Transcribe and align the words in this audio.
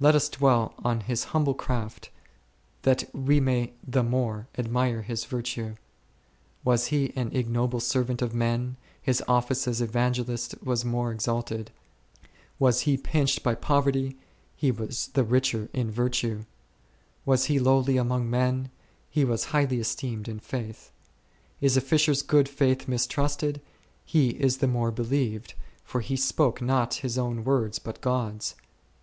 Let 0.00 0.14
us 0.14 0.30
dwell 0.30 0.72
on 0.78 1.00
his 1.00 1.24
humble 1.36 1.52
craft, 1.52 2.08
that 2.84 3.04
we 3.14 3.38
may 3.38 3.74
the 3.86 4.02
more 4.02 4.48
admire 4.56 5.02
his 5.02 5.26
virtue; 5.26 5.74
was 6.64 6.86
he 6.86 7.12
an 7.14 7.36
ignoble 7.36 7.78
servant 7.80 8.22
of 8.22 8.32
men, 8.34 8.78
his 9.02 9.22
office 9.28 9.68
as 9.68 9.82
Evangelist 9.82 10.54
was 10.64 10.86
more 10.86 11.12
exalted; 11.12 11.70
was 12.58 12.80
he 12.88 12.96
pinched 12.96 13.42
by 13.42 13.54
poverty, 13.54 14.16
he 14.56 14.70
was 14.70 15.08
the 15.08 15.22
richer 15.22 15.68
in 15.74 15.90
virtue; 15.90 16.46
was 17.26 17.44
he 17.52 17.58
lowly 17.58 17.98
among 17.98 18.30
men, 18.30 18.70
he 19.10 19.22
was 19.22 19.44
highly 19.52 19.80
esteemed 19.80 20.28
in 20.28 20.40
faith. 20.40 20.92
Is 21.60 21.76
a 21.76 21.82
fisher's 21.82 22.22
good 22.22 22.48
faith 22.48 22.88
mistrusted, 22.88 23.60
he 24.06 24.30
is 24.30 24.56
the 24.64 24.66
more 24.66 24.90
believed, 24.90 25.52
for 25.84 26.00
he 26.00 26.16
spoke 26.16 26.62
not 26.62 26.94
his 27.04 27.18
own 27.18 27.44
words 27.44 27.78
but 27.78 28.00
God's. 28.00 28.54